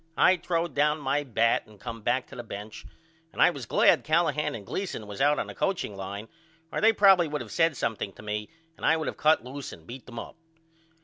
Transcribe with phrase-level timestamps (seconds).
[0.17, 2.87] I throwed down my bat and come back to the bench
[3.31, 6.27] and I was glad Callahan and Gleason was out on the coaching line
[6.71, 9.71] or they probably would of said something to me and I would of cut loose
[9.71, 10.37] and beat them up.